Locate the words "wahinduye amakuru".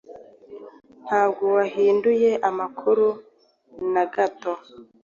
1.55-3.07